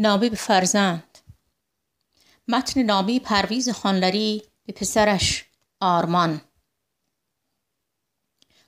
[0.00, 1.18] نامه به فرزند.
[2.48, 5.44] متن نامه پرویز خانلری به پسرش
[5.80, 6.40] آرمان.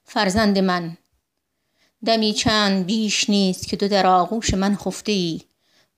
[0.04, 0.96] فرزند من
[2.04, 5.40] دمی چند بیش نیست که تو در آغوش من خفته ای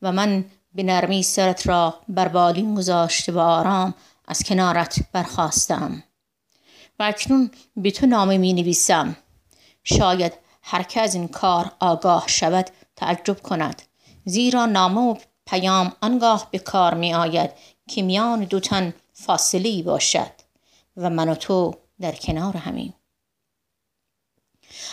[0.02, 0.44] و من
[0.74, 3.94] به نرمی سرت را بر بالین گذاشته و آرام
[4.28, 6.02] از کنارت برخواستم
[6.98, 9.16] و اکنون به تو نامه می نویسم
[9.84, 10.32] شاید
[10.62, 13.82] هر که از این کار آگاه شود تعجب کند.
[14.24, 15.16] زیرا نامه و
[15.46, 17.50] پیام آنگاه به کار می آید
[17.88, 20.32] که میان دو تن فاصله باشد
[20.96, 22.94] و من و تو در کنار همیم.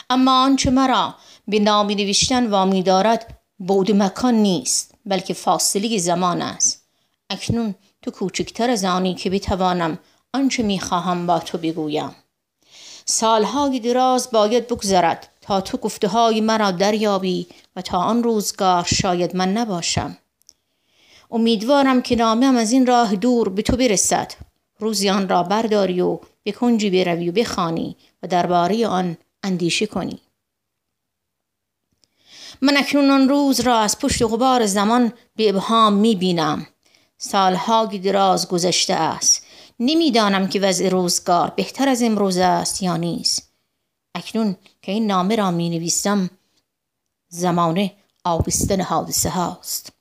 [0.10, 1.16] اما آنچه مرا
[1.48, 6.88] به نامی نوشتن وامی دارد بود مکان نیست بلکه فاصله زمان است.
[7.30, 10.00] اکنون تو کوچکتر از آنی که بتوانم
[10.34, 12.16] آنچه می‌خواهم با تو بگویم.
[13.06, 19.36] سالهای دراز باید بگذرد تا تو گفته های مرا دریابی و تا آن روزگار شاید
[19.36, 20.18] من نباشم.
[21.32, 24.32] امیدوارم که نامم از این راه دور به تو برسد.
[24.80, 30.22] روزی آن را برداری و به کنجی بروی و بخوانی و درباره آن اندیشه کنی.
[32.62, 36.68] من اکنون آن روز را از پشت غبار زمان به ابهام می بینم.
[37.18, 39.46] سالهای دراز گذشته است.
[39.80, 43.51] نمی‌دانم که وضع روزگار بهتر از امروز است یا نیست.
[44.16, 46.30] اکنون که این نامه را می نویسم
[47.30, 49.94] زمانه آبستن حادثه هاست.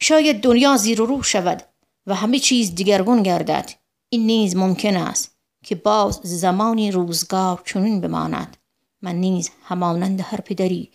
[0.00, 1.62] شاید دنیا زیر و رو شود
[2.06, 3.70] و همه چیز دیگرگون گردد.
[4.08, 5.30] این نیز ممکن است
[5.64, 8.56] که باز زمانی روزگار چنین بماند.
[9.02, 10.90] من نیز همانند هر پدری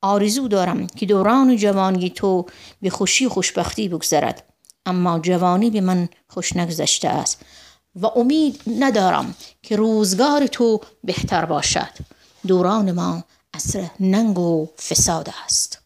[0.00, 2.46] آرزو دارم که دوران جوانی تو
[2.82, 4.54] به خوشی خوشبختی بگذرد.
[4.86, 7.44] اما جوانی به من خوش نگذشته است.
[7.96, 11.90] و امید ندارم که روزگار تو بهتر باشد.
[12.46, 15.78] دوران ما عصر ننگ و فساد است.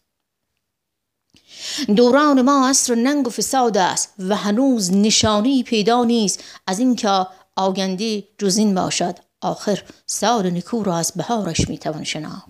[1.95, 8.23] دوران ما عصر ننگ و فساد است و هنوز نشانی پیدا نیست از اینکه آینده
[8.37, 9.15] جز باشد.
[9.41, 12.45] آخر سال نکو را از بهارش می‌توان شناخت.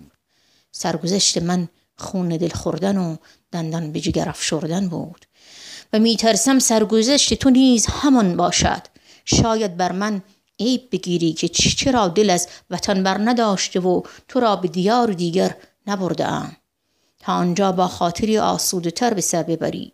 [0.72, 3.16] سرگذشت من خون دل خوردن و
[3.52, 5.26] دندان به جگر افشردن بود
[5.92, 8.82] و میترسم سرگذشت تو نیز همان باشد.
[9.24, 10.22] شاید بر من
[10.60, 15.56] عیب بگیری که چرا دل از وطن بر نداشته و تو را به دیار دیگر
[15.86, 16.56] نبرده ام
[17.18, 19.92] تا آنجا با خاطری آسوده تر به سر ببری.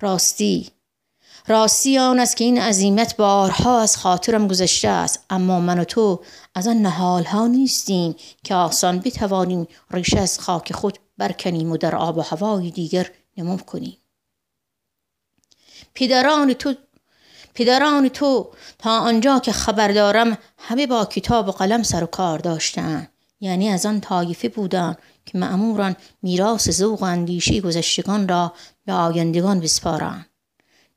[0.00, 0.70] راستی
[1.48, 6.20] راستی آن است که این عظیمت بارها از خاطرم گذشته است اما من و تو
[6.54, 8.14] از آن نهال ها نیستیم
[8.44, 13.56] که آسان بتوانیم ریشه از خاک خود برکنیم و در آب و هوای دیگر نمو
[13.56, 13.96] کنیم.
[15.94, 16.74] پدران تو
[17.54, 22.38] پدران تو تا آنجا که خبر دارم همه با کتاب و قلم سر و کار
[22.38, 23.08] داشتند
[23.40, 28.52] یعنی از آن طایفه بودند که معموران میراث ذوق و اندیشه گذشتگان را
[28.84, 30.26] به آیندگان بسپارند.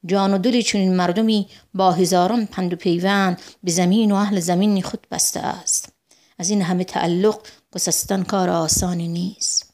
[0.06, 4.82] جان و دل چنین مردمی با هزاران پند و پیوند به زمین و اهل زمین
[4.82, 5.94] خود بسته است.
[6.40, 7.40] از این همه تعلق
[7.72, 9.74] گسستن کار آسانی نیست.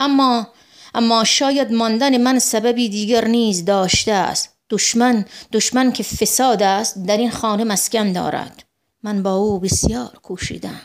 [0.00, 0.48] اما
[0.94, 4.56] اما شاید ماندن من سببی دیگر نیز داشته است.
[4.70, 8.64] دشمن دشمن که فساد است در این خانه مسکن دارد.
[9.02, 10.80] من با او بسیار کوشیدم.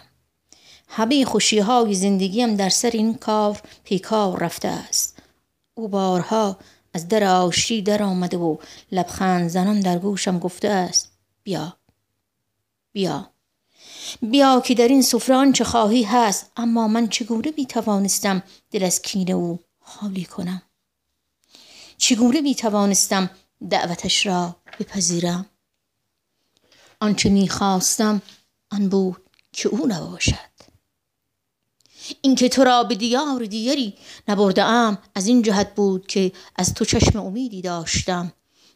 [0.88, 5.18] همه خوشی های زندگیم در سر این کار پیکار رفته است.
[5.76, 6.58] او بارها
[6.94, 8.58] از در آشتی در آمده و
[8.92, 11.12] لبخند زنان در گوشم گفته است
[11.44, 11.78] بیا
[12.92, 13.30] بیا.
[14.22, 19.02] بیا که در این سفره آنچه خواهی هست اما من چگونه می توانستم دل از
[19.02, 20.62] کین او خالی کنم.
[21.97, 23.29] چگونه می توانستم
[23.69, 25.46] دعوتش را بپذیرم؟
[27.00, 28.22] آنچه می خواستم
[28.72, 30.56] آن بود که او نباشد.
[32.22, 33.97] اینکه تو را به دیار دیگری
[34.28, 38.34] نبرده ام از این جهت بود که از تو چشم امیدی داشتم.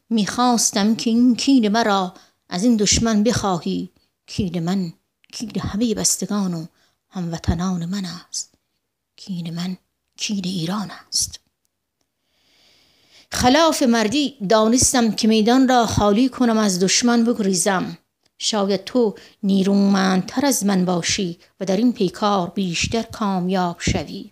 [0.09, 2.13] می‌خواستم که این کین مرا
[2.49, 3.89] از این دشمن بخواهی.
[4.25, 4.93] کین من
[5.33, 6.65] کین همه بستگان و
[7.09, 8.53] هموطنان من است.
[9.15, 9.77] کین من
[10.19, 11.39] کین ایران است.
[13.31, 17.97] خلاف مردی دانستم که میدان را خالی کنم از دشمن بگریزم.
[18.37, 24.31] شاید تو نیرومندتر از من باشی و در این پیکار بیشتر کامیاب شوی.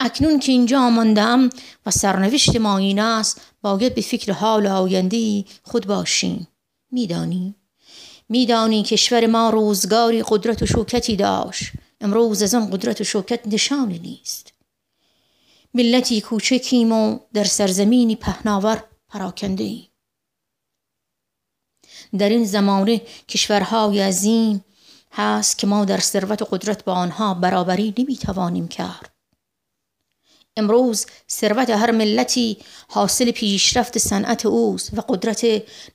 [0.00, 1.50] اکنون که اینجا آماندم
[1.86, 6.48] و سرنوشت ما این است باید به فکر حال آینده خود باشیم.
[6.90, 7.54] میدانی؟
[8.28, 11.72] میدانی کشور ما روزگاری قدرت و شوکتی داشت.
[12.00, 14.52] امروز از آن قدرت و شوکت نشانی نیست.
[15.74, 19.90] ملتی کوچکیم و در سرزمینی پهناور پراکنده ایم
[22.18, 24.64] در این زمانه کشورهای عظیم
[25.12, 29.10] هست که ما در ثروت و قدرت با آنها برابری نمی‌توانیم کرد.
[30.56, 32.58] امروز ثروت هر ملتی
[32.88, 35.46] حاصل پیشرفت صنعت اوست و قدرت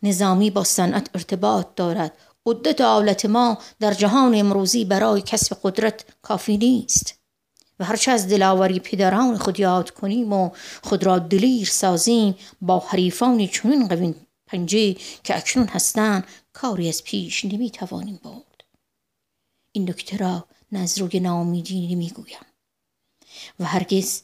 [0.03, 2.17] نظامی با صنعت ارتباط دارد.
[2.45, 7.19] قدرت آلت ما در جهان امروزی برای کسب قدرت کافی نیست.
[7.79, 10.49] و هرچه از دلاوری پدران خود یاد کنیم و
[10.83, 14.15] خود را دلیر سازیم با حریفان چنین قوین
[14.47, 14.93] پنجه
[15.23, 18.63] که اکنون هستند کاری از پیش نمی توانیم برد.
[19.71, 22.45] این نکته را نظروی ناامیدی نمی‌گویم.
[23.59, 24.21] و هرگز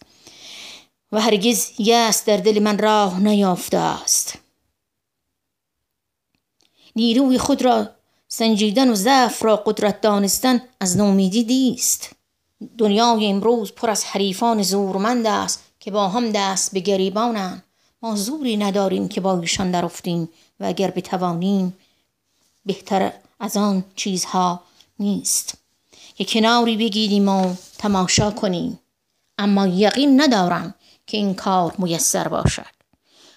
[1.11, 4.37] و هرگز یس در دل من راه نیافته است.
[6.95, 7.89] نیروی خود را
[8.33, 12.09] سنجیدن و ضعف را قدرت دانستن از نومیدی دیست.
[12.77, 17.63] دنیای امروز پر از حریفان زورمند است که با هم دست به گریبانند
[18.01, 20.29] ما زوری نداریم که با ایشان درفتیم
[20.59, 21.77] و اگر بتوانیم
[22.65, 24.61] بهتر از آن چیزها
[24.99, 25.53] نیست.
[26.15, 28.79] که کناری بگیریم و تماشا کنیم.
[29.37, 30.75] اما یقین ندارم
[31.07, 32.71] که این کار میسر باشد.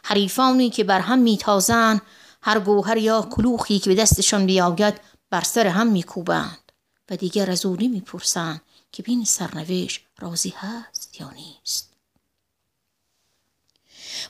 [0.04, 2.02] حریفانی که بر هم میتازند
[2.46, 4.94] هر گوهر یا کلوخی که به دستشان بیاید
[5.30, 6.72] بر سر هم میکوبند
[7.10, 8.60] و دیگر از او نمی‌پرسند
[8.92, 11.92] که بین سرنوشت راضی هست یا نیست.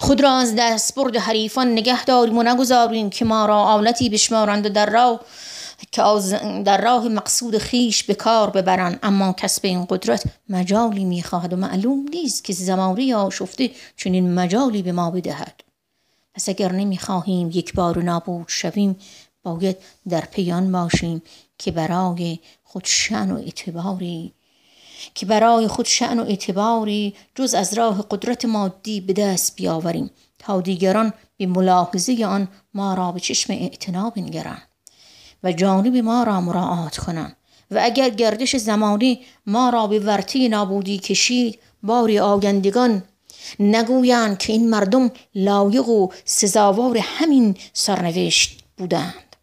[0.01, 4.67] خود را از دست برد حریفان نگه داریم و نگذاریم که ما را آلتی بشمارند
[4.67, 5.21] و در راه
[5.93, 6.03] که
[6.65, 8.99] در راه مقصود خیش به کار ببرند.
[9.03, 14.93] اما کسب این قدرت مجالی می‌خواهد و معلوم نیست که زمانی آشفته چنین مجالی به
[14.93, 15.65] ما بدهد.
[16.35, 18.97] پس اگر نمی‌خواهیم یک بار نابود شویم
[19.43, 19.77] باید
[20.09, 21.23] در پیان باشیم
[21.59, 24.35] که برای خود شن و اعتباری
[25.15, 30.61] که برای خود شعن و اعتباری جز از راه قدرت مادی به دست بیاوریم تا
[30.61, 34.69] دیگران به ملاحظه آن ما را به چشم اعتنا بنگرند
[35.43, 37.37] و جانب ما را مراعات کنند.
[37.71, 43.03] و اگر گردش زمانی ما را به ورطه نابودی کشید بار آگندگان
[43.61, 49.37] نگویند که این مردم لایق و سزاوار همین سرنوشت بودند.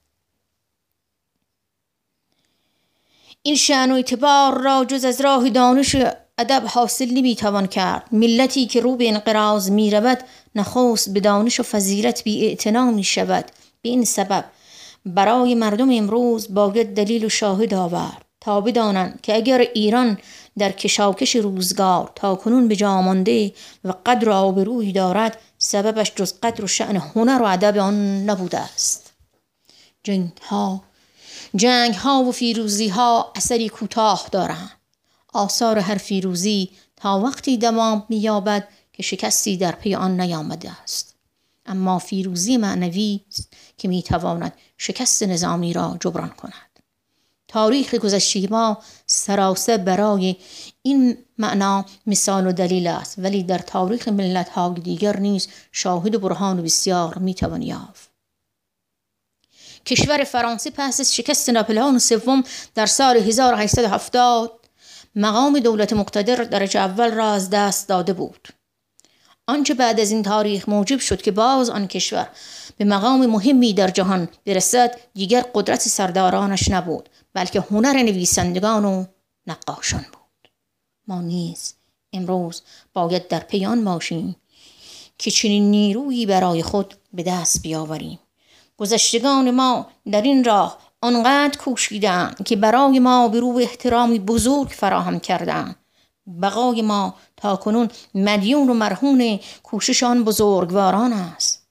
[3.44, 5.96] این شعن و اعتبار را جز از راه دانش
[6.38, 8.08] ادب حاصل نمی‌توان کرد.
[8.12, 10.24] ملتی که رو به انقراض می رود
[10.56, 12.58] نخست به دانش و فضیلت بی
[12.94, 13.46] می شود
[13.82, 14.46] به این سبب
[15.06, 18.31] برای مردم امروز باید دلیل و شاهد آورد.
[18.42, 20.18] تا بدانند که اگر ایران
[20.58, 23.54] در کشاکش روزگار تا کنون به جامانده
[23.84, 28.60] و قدر و آبرویی دارد سببش جز قدر و شعن هنر و ادب آن نبوده
[28.60, 29.14] است.
[30.04, 30.84] جنگ ها
[31.56, 34.72] جنگ ها و فیروزی ها اثری کوتاه دارند.
[35.34, 41.16] آثار هر فیروزی تا وقتی دوام مییابد که شکستی در پی آن نیامده است.
[41.66, 43.22] اما فیروزی معنوی
[43.78, 46.71] که می‌تواند شکست نظامی را جبران کند.
[47.52, 50.36] تاریخ گذشته ما سراسر برای
[50.82, 53.16] این معنا مثال و دلیل است.
[53.18, 58.12] ولی در تاریخ ملت های دیگر نیز شاهد و برهان بسیار می‌توان یافت.
[59.86, 62.44] کشور فرانسه پس از شکست ناپلئون سوم
[62.76, 64.52] در سال 1870
[65.16, 68.48] مقام دولت مقتدر درجه اول را از دست داده بود.
[69.48, 72.30] آنچه بعد از این تاریخ موجب شد که باز آن کشور
[72.78, 77.10] به مقام مهمی در جهان برسد دیگر قدرت سردارانش نبود.
[77.34, 79.06] بلکه هنر نویسندگان و
[79.48, 80.52] نقاشان بود.
[81.08, 81.74] ما نیز
[82.14, 82.62] امروز
[82.94, 84.36] باید در پیان باشیم
[85.18, 88.20] که چنین نیرویی برای خود به دست بیاوریم.
[88.78, 95.20] گذشتگان ما در این راه آنقدر کوشیدند که برای ما به رو احترامی بزرگ فراهم
[95.20, 95.76] کردند.
[96.42, 101.68] بقای ما تا کنون مدیون و مرهون کوششان بزرگواران است.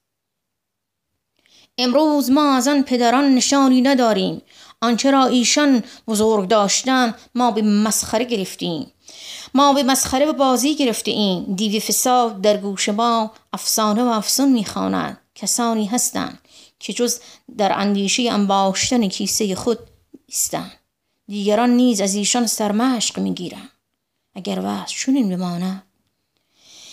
[1.78, 4.42] امروز ما از آن پدران نشانی نداریم.
[4.82, 8.92] آنچه را ایشان بزرگ داشتن ما به مسخره گرفتیم.
[9.54, 14.52] ما به مسخره و بازی گرفته ایم دیو فساد در گوش ما افسانه و افسون
[14.52, 16.38] می‌خواند کسانی هستند
[16.78, 17.20] که جز
[17.58, 19.78] در اندیشه انباشتن کیسه خود
[20.28, 20.72] نیستند.
[21.26, 23.70] دیگران نیز از ایشان سرمشق می‌گیرند.
[24.34, 25.82] اگر وضع چنین بماند.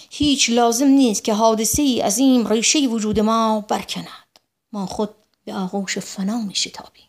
[0.10, 4.39] هیچ لازم نیست که حادثه ای از این ریشه وجود ما برکند.
[4.74, 5.10] ما خود
[5.46, 7.06] به آغوش فنا می شتابیم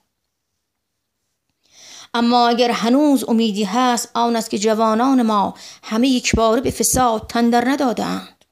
[2.14, 7.26] اما اگر هنوز امیدی هست آن است که جوانان ما همه یک باره به فساد
[7.28, 8.44] تندر ندادند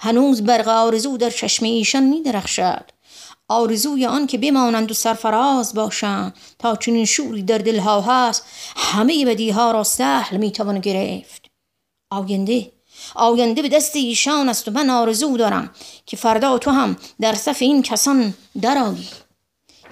[0.00, 2.84] هنوز برق آرزو در چشم ایشان می درخشد
[3.48, 8.46] آرزوی آن که بمانند و سرفراز باشند تا چنین شوری در دلها هست
[8.76, 11.46] همه بدیها را سهل می‌توان گرفت.
[12.10, 12.72] آینده
[13.14, 15.70] آینده به دست ایشان است و من آرزو دارم
[16.06, 19.08] که فردا تو هم در صف این کسان درآیی.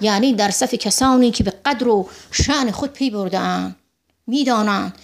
[0.01, 3.75] یعنی در صف کسانی که به قدر و شعن خود پی بردهاند.
[4.27, 4.95] می‌دانند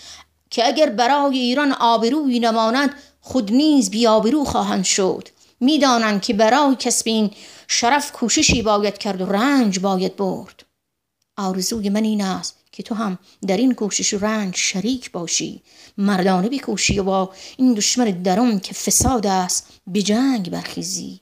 [0.50, 5.30] که اگر برای ایران آبرویی نماند خود نیز بیابرو خواهند شد.
[5.60, 7.32] می‌دانند که برای کسب این
[7.68, 10.66] شرف کوششی باید کرد و رنج باید برد.
[11.38, 15.64] آرزوی من این است که تو هم در این کوشش و رنج شریک باشی.
[15.98, 21.20] مردانه بکوشی و با این دشمن درون که فساد است به جنگ برخیزی.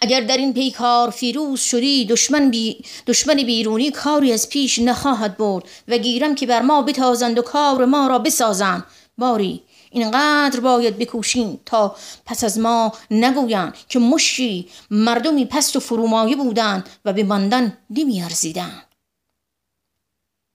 [0.00, 5.64] اگر در این پیکار فیروز شدی دشمن, بی دشمن بیرونی کاری از پیش نخواهد برد
[5.88, 8.84] و گیرم که بر ما بتازند و کار ما را بسازند.
[9.18, 16.36] باری اینقدر باید بکوشیم تا پس از ما نگویند که مشی مردمی پست و فرومایه
[16.36, 18.86] بودند و به ماندن نمیارزیدند.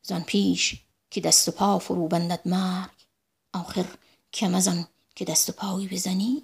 [0.05, 0.75] زان پیش
[1.11, 2.89] که دست و پا فرو بندد مرگ
[3.53, 3.85] آخر
[4.33, 4.69] کم از
[5.15, 6.43] که دست و پایی بزنی.